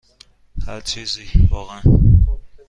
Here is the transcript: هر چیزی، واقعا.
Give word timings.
هر 0.67 0.81
چیزی، 0.81 1.27
واقعا. 1.49 1.81